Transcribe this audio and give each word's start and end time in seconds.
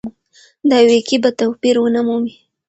دا 0.69 0.77
وییکې 0.87 1.17
به 1.23 1.29
توپیر 1.39 1.75
ونه 1.79 2.01
مومي. 2.07 2.33